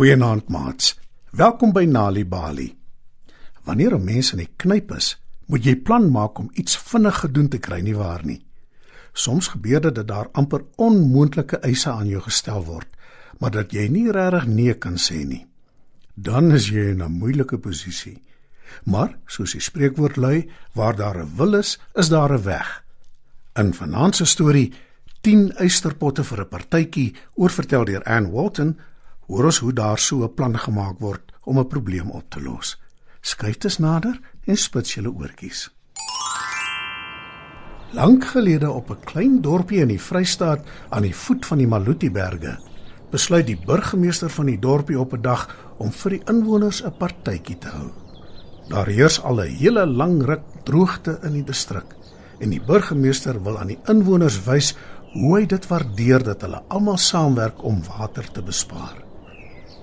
[0.00, 0.94] Goeienaand maats.
[1.36, 2.70] Welkom by Nali Bali.
[3.68, 7.48] Wanneer 'n mens in die knyp is, moet jy plan maak om iets vinnig gedoen
[7.48, 8.40] te kry nie waar nie.
[9.12, 12.88] Soms gebeur dit dat daar amper onmoontlike eise aan jou gestel word,
[13.38, 15.46] maar dat jy nie regtig nee kan sê nie.
[16.14, 18.22] Dan is jy in 'n moeilike posisie.
[18.84, 22.84] Maar, soos die spreekwoord lui, waar daar 'n wil is, is daar 'n weg.
[23.54, 24.72] In vanaand se storie
[25.20, 28.78] 10 eysterpotte vir 'n partytjie, oorvertel deur Anne Walton,
[29.30, 32.78] hoor ons hoe daar so 'n plan gemaak word om 'n probleem op te los.
[33.20, 35.70] Skuif dit nader en spits julle oortjies.
[37.92, 42.58] Lank gelede op 'n klein dorpie in die Vrystaat aan die voet van die Maluti-berge,
[43.10, 47.58] besluit die burgemeester van die dorpie op 'n dag om vir die inwoners 'n partytjie
[47.58, 47.90] te hou.
[48.68, 51.96] Daar heers al 'n hele lang ruk droogte in die distrik
[52.38, 54.74] en die burgemeester wil aan die inwoners wys
[55.12, 59.09] hoe hy dit waardeer dat hulle almal saamwerk om water te bespaar.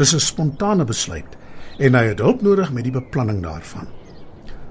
[0.00, 1.36] Dis 'n spontane besluit
[1.78, 3.88] en hy het hulp nodig met die beplanning daarvan.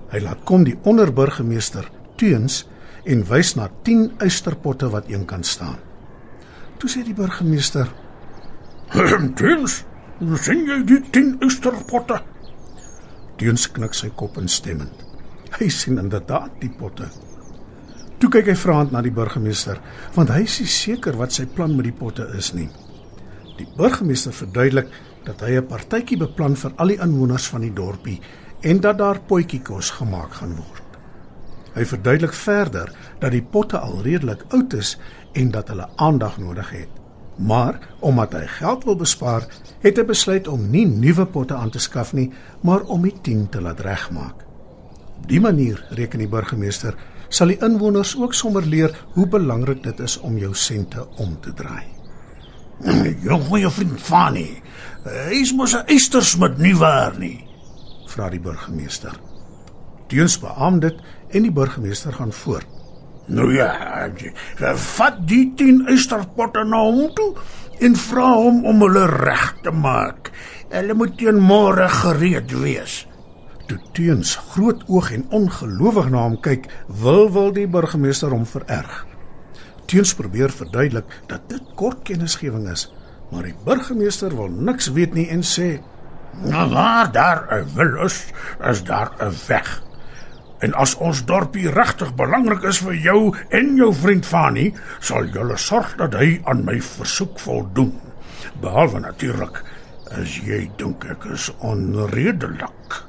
[0.10, 1.86] Hy laat kom die onderburgemeester
[2.18, 2.66] Teuns
[3.06, 5.78] en wys na 10 eysterpotte wat een kan staan.
[6.78, 7.92] Toe sê die burgemeester:
[9.36, 9.84] "Teuns,
[10.42, 12.22] sien jy die 10 eysterpotte?"
[13.38, 15.06] Teuns knik sy kop instemmend.
[15.60, 17.06] Hy sien inderdaad die potte.
[18.18, 19.80] Toe kyk hy vraend na die burgemeester,
[20.16, 22.70] want hy is seker wat sy plan met die potte is nie.
[23.58, 24.88] Die burgemeester verduidelik
[25.26, 28.20] dat hy 'n partytjie beplan vir al die inwoners van die dorpie
[28.62, 30.88] en dat daar potjiekos gemaak gaan word.
[31.74, 34.98] Hy verduidelik verder dat die potte al redelik oud is
[35.34, 36.90] en dat hulle aandag nodig het.
[37.38, 39.46] Maar omdat hy geld wil bespaar,
[39.80, 42.32] het hy besluit om nie nuwe potte aan te skaf nie,
[42.62, 44.44] maar om die 10 te laat regmaak.
[45.18, 46.98] Op dië manier, reken die burgemeester,
[47.30, 51.54] sal die inwoners ook sommer leer hoe belangrik dit is om jou sente om te
[51.54, 51.99] draai.
[53.26, 54.48] Jou goeie vriend Fanny,
[55.04, 57.46] hy's mos 'n eystersmid nie waar nie?
[58.10, 59.14] vra die burgemeester.
[60.10, 62.68] Teuns beamoed dit en die burgemeester gaan voort.
[63.30, 63.70] Nou ja,
[64.76, 67.36] vat die 10 eysterpotte na hom toe
[67.80, 70.32] en vra hom om hulle reg te maak.
[70.72, 73.06] Hulle moet teen môre gereed wees.
[73.68, 79.09] Toe Teuns groot oog en ongelowig na hom kyk, wil wil die burgemeester hom vererg.
[79.90, 82.86] Teuns probeer verduidelik dat dit kort kennisgewing is,
[83.32, 85.80] maar die burgemeester wil niks weet nie en sê:
[86.46, 88.26] Nou waar daar 'n wil is,
[88.70, 89.82] is daar 'n weg.
[90.60, 95.58] En as ons dorpie regtig belangrik is vir jou en jou vriend Fanny, sal julle
[95.58, 97.94] sorg dat hy aan my versoek voldoen.
[98.62, 99.64] Behalwe natuurlik
[100.12, 103.04] as jy dink ek is onredelik.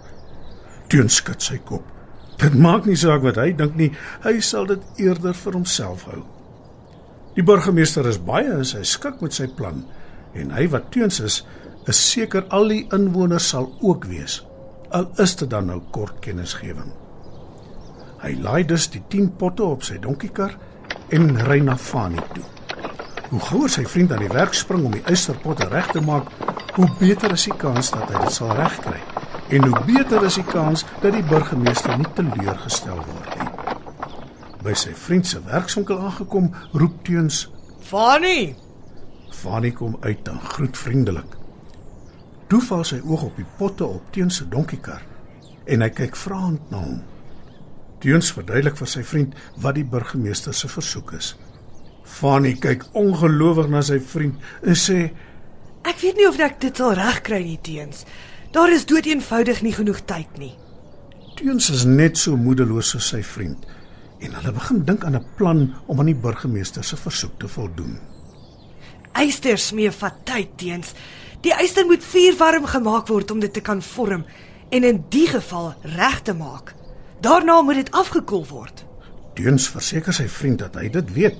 [0.87, 1.85] Teun skud sy kop.
[2.37, 3.93] Dit maak nie saak wat hy dink nie,
[4.23, 6.40] hy sal dit eerder vir homself hou.
[7.37, 9.85] Die burgemeester is baie in sy skik met sy plan
[10.35, 11.37] en hy wat teuns is,
[11.91, 14.41] is seker al die inwoners sal ook wees.
[14.91, 16.91] Al is dit dan nou kort kennisgewing.
[18.21, 20.57] Hy laai dus die 10 potte op sy donkiekar
[21.15, 22.45] en ry na Fani toe.
[23.31, 26.35] Hoe gouer sy vriend aan die werk spring om die eysterpotte reg te maak,
[26.75, 28.99] hoe beter is die kans dat hy dit sal regkry.
[29.55, 33.50] En hoe beter is die kans dat die burgemeester nie teleurgestel word nie.
[34.61, 37.49] By sy vriend se werkswinkel aangekom, roep Teuns:
[37.81, 38.55] "Fani!"
[39.33, 41.37] Fani kom uit en groet vriendelik.
[42.49, 45.03] Toe val sy oog op die potte op Teuns se donkiekar
[45.65, 47.01] en hy kyk vraend na hom.
[48.01, 51.35] Teuns verduidelik vir sy vriend wat die burgemeester se versoek is.
[52.05, 55.11] Fanny kyk ongelowig na sy vriend en sê:
[55.85, 58.05] "Ek weet nie of ek dit sal regkry nie, Teens.
[58.53, 60.55] Daar is dood eenvoudig nie genoeg tyd nie."
[61.37, 63.65] Teuns is net so moedeloos soos sy vriend
[64.21, 67.99] en hulle begin dink aan 'n plan om aan die burgemeester se versoek te voldoen.
[69.13, 70.93] Eyster smee vat tyd, Teens.
[71.41, 74.25] Die eyster moet vuurwarm gemaak word om dit te kan vorm
[74.69, 76.75] en in die geval reg te maak.
[77.21, 78.85] Daarna moet dit afgekoel word.
[79.35, 81.37] Teuns verseker sy vriend dat hy dit weet,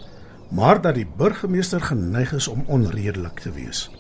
[0.51, 3.91] maar dat die burgemeester geneig is om onredelik te wees.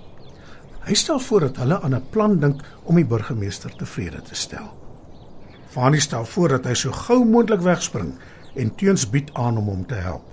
[0.80, 4.72] Hy stel voor dat hulle aan 'n plan dink om die burgemeester tevrede te stel.
[5.68, 8.14] Fanny stel voor dat hy so gou moontlik wegspring
[8.54, 10.26] en Teuns bied aan om hom te help.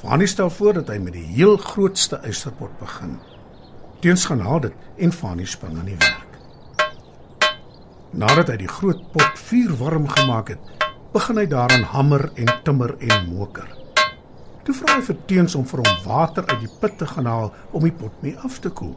[0.00, 3.18] Fanny stel voor dat hy met die heel grootste eysterpot begin.
[4.00, 6.38] Teuns gaan haal dit en Fanny spring aan die werk.
[8.10, 10.62] Nadat hy die groot pot vuurwarm gemaak het,
[11.12, 13.68] begin hy daaraan hamer en timmer en moker.
[14.64, 17.52] Toe vra hy vir Teuns om vir hom water uit die put te gaan haal
[17.76, 18.96] om die pot mee af te koel.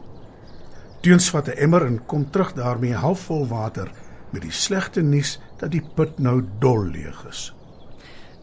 [1.04, 3.90] Teuns vat 'n emmer en kom terug daarmee halfvol water
[4.32, 7.52] met die slegte nuus dat die put nou dol leeg is.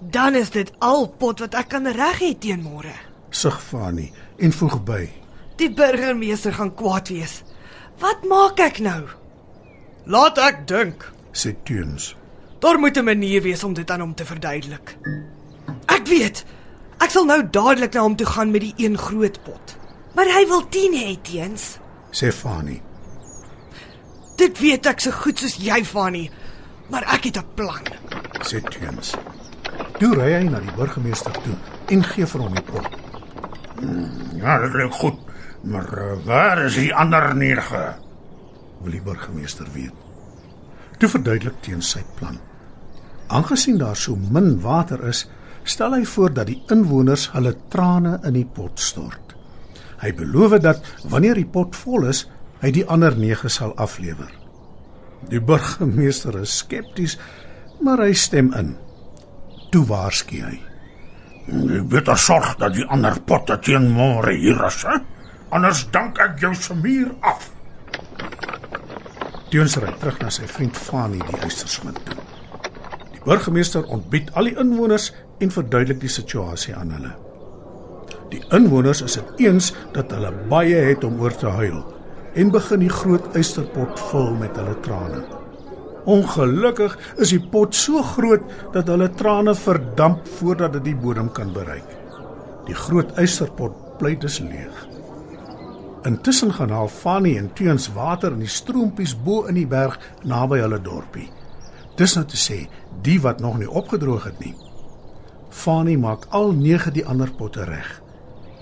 [0.02, 2.94] Dan is dit al pot wat ek kan reg hê teen môre.
[3.30, 4.12] Sug Fanny
[4.42, 5.10] en voeg by:
[5.58, 7.44] Die burgemeester gaan kwaad wees.
[8.02, 9.08] Wat maak ek nou?
[10.06, 11.06] Laat ek dink.
[11.34, 12.16] sê Teuns.
[12.60, 14.98] Daar moet 'n manier wees om dit aan hom te verduidelik.
[15.88, 16.46] Ek weet.
[17.00, 19.76] Ek sal nou dadelik na hom toe gaan met die een groot pot.
[20.16, 21.78] Maar hy wil 10 hê teens.
[22.12, 22.82] sê Fanny.
[24.38, 26.32] Dit weet ek so goed soos jy van nie.
[26.90, 27.84] Maar ek het 'n plan.
[28.42, 29.14] sê Teuns.
[30.02, 31.54] Toe ry hy na die burgemeester toe
[31.94, 32.88] en gee vir hom die pot.
[34.42, 35.20] Ja, dit klink goed.
[35.62, 37.82] Maar uh, waar is die ander 9?
[38.82, 39.94] wil die burgemeester weet.
[40.98, 42.40] Toe verduidelik teen sy plan.
[43.30, 45.28] Aangesien daar so min water is,
[45.64, 49.36] stel hy voor dat die inwoners hulle trane in die pot stort.
[50.02, 50.82] Hy beloof dat
[51.14, 52.26] wanneer die pot vol is,
[52.66, 54.34] hy die ander 9 sal aflewer.
[55.30, 57.20] Die burgemeester is skepties,
[57.86, 58.74] maar hy stem in.
[59.72, 60.58] Toe waarsku hy.
[61.48, 65.00] Jy beter sorg dat die ander potte teen môre hier is, hè?
[65.52, 67.50] Anders dank ek jou se muur af.
[69.52, 72.20] Teuns ry terug na sy vriend Fani die eystersmid toe.
[73.12, 75.10] Die burgemeester ontbied al die inwoners
[75.44, 77.12] en verduidelik die situasie aan hulle.
[78.32, 81.82] Die inwoners is dit eens dat hulle baie het om oor te huil
[82.40, 85.24] en begin die groot eysterpot vul met hulle trane.
[86.10, 91.54] Ongelukkig is die pot so groot dat hulle trane verdamp voordat dit die bodem kan
[91.54, 91.98] bereik.
[92.66, 94.88] Die groot eysterpot bly dus leeg.
[96.10, 100.58] Intussen gaan haal Fanny en Teuns water in die stroompies bo in die berg naby
[100.64, 101.28] hulle dorpie.
[102.00, 102.64] Dis nou te sê,
[103.06, 104.56] die wat nog nie opgedroog het nie.
[105.52, 107.92] Fanny maak al 9 die ander potte reg.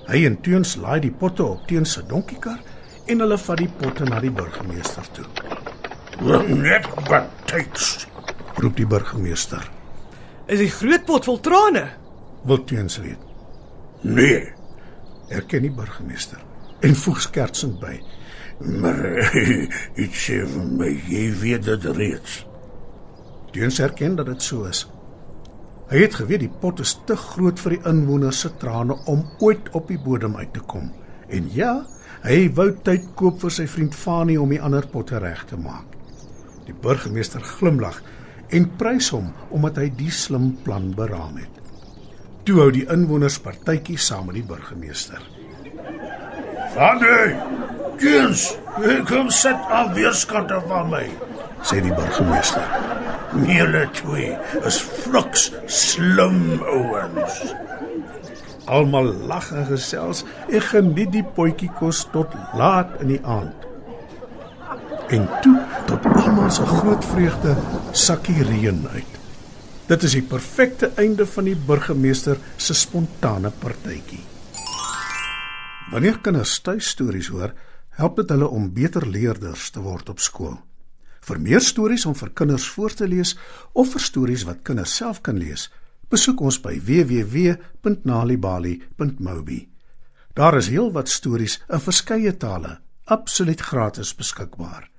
[0.10, 2.60] Hy en Teuns laai die potte op Teuns se donkiekar
[3.08, 5.59] en hulle vat die potte na die burgemeester toe.
[6.20, 8.08] Net betyds.
[8.60, 9.64] Roep die burgemeester.
[10.50, 11.86] Is die groot pot vol trane?
[12.48, 13.22] Wil Teuns weet.
[14.02, 14.48] Nee,
[15.30, 16.40] Erken die burgemeester
[16.82, 18.00] en voeg skertsend by.
[18.60, 18.98] maar
[20.00, 22.40] dit sê vir my jy weet dit reeds.
[23.54, 24.82] Teuns erken dat dit so is.
[25.90, 29.70] Hy het geweet die pot is te groot vir die inwoners se trane om ooit
[29.78, 30.90] op die bodem uit te kom.
[31.30, 31.86] En ja,
[32.26, 35.99] hy wou tyd koop vir sy vriend Fani om die ander potte reg te maak.
[36.70, 38.02] Die burgemeester glimlag
[38.54, 41.56] en prys hom omdat hy die slim plan beraam het.
[42.46, 45.22] Toe hou die inwoners partytjie saam met die burgemeester.
[48.00, 48.46] Jens,
[48.80, 51.08] jy kom sit aan weerskante van my.
[51.68, 52.64] sê die burgemeester.
[53.50, 54.30] Julle twee
[54.66, 57.42] is fliks slim ouens.
[58.72, 63.69] Almal lag en gesels en geniet die potjie kos tot laat in die aand.
[65.10, 65.58] En toe
[65.90, 67.58] tot almal se groot vreugde
[67.92, 69.14] sakkie reën uit.
[69.90, 74.22] Dit is die perfekte einde van die burgemeester se spontane partytjie.
[75.90, 77.58] Wanneer kinders tuistories hoor,
[77.98, 80.62] help dit hulle om beter leerders te word op skool.
[81.26, 83.34] Vir meer stories om vir kinders voor te lees
[83.74, 85.74] of vir stories wat kinders self kan lees,
[86.14, 89.60] besoek ons by www.nalibali.mobi.
[90.38, 92.78] Daar is heelwat stories in verskeie tale,
[93.10, 94.99] absoluut gratis beskikbaar.